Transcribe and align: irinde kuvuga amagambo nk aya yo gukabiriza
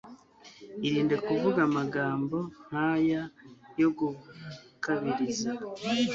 irinde 0.87 1.15
kuvuga 1.25 1.59
amagambo 1.69 2.37
nk 2.65 2.73
aya 2.89 3.21
yo 3.81 3.89
gukabiriza 3.97 5.51